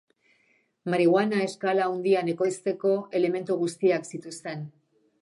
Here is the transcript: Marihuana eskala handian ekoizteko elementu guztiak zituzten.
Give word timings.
Marihuana 0.93 1.43
eskala 1.49 1.85
handian 1.91 2.33
ekoizteko 2.35 2.97
elementu 3.23 3.63
guztiak 3.63 4.13
zituzten. 4.15 4.69